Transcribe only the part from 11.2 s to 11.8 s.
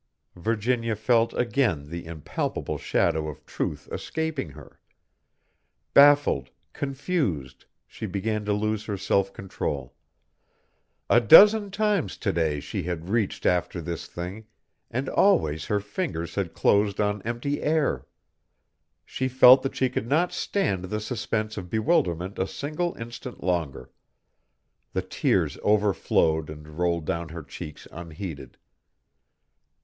dozen